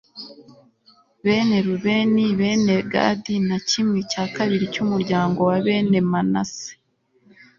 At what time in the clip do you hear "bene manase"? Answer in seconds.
5.65-6.71